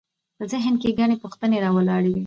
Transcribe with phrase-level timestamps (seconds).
[0.37, 2.19] په ذهن کې ګڼې پوښتنې راولاړوي.